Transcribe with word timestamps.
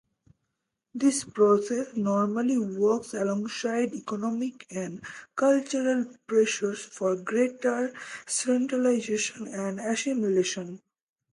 This 0.95 1.23
process 1.23 1.95
normally 1.95 2.57
works 2.57 3.13
alongside 3.13 3.93
economic 3.93 4.65
and 4.71 4.99
cultural 5.35 6.07
pressures 6.25 6.83
for 6.83 7.15
greater 7.17 7.93
centralisation 8.25 9.47
and 9.49 9.79
assimilation. 9.79 10.81